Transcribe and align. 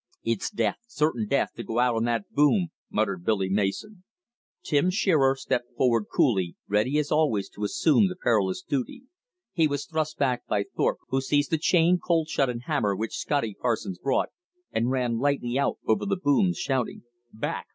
"It's 0.23 0.49
death, 0.49 0.77
certain 0.87 1.27
death, 1.27 1.51
to 1.57 1.63
go 1.63 1.77
out 1.77 1.93
on 1.93 2.05
that 2.05 2.31
boom," 2.31 2.69
muttered 2.89 3.23
Billy 3.23 3.49
Mason. 3.51 4.03
Tim 4.63 4.89
Shearer 4.89 5.35
stepped 5.35 5.75
forward 5.77 6.05
coolly, 6.11 6.55
ready 6.67 6.97
as 6.97 7.11
always 7.11 7.49
to 7.49 7.63
assume 7.63 8.07
the 8.07 8.15
perilous 8.15 8.63
duty. 8.63 9.03
He 9.53 9.67
was 9.67 9.85
thrust 9.85 10.17
back 10.17 10.47
by 10.47 10.63
Thorpe, 10.75 10.97
who 11.09 11.21
seized 11.21 11.51
the 11.51 11.59
chain, 11.59 11.99
cold 11.99 12.29
shut 12.29 12.49
and 12.49 12.63
hammer 12.63 12.95
which 12.95 13.15
Scotty 13.15 13.53
Parsons 13.61 13.99
brought, 13.99 14.29
and 14.71 14.89
ran 14.89 15.19
lightly 15.19 15.59
out 15.59 15.77
over 15.85 16.07
the 16.07 16.17
booms, 16.17 16.57
shouting, 16.57 17.03
"Back! 17.31 17.67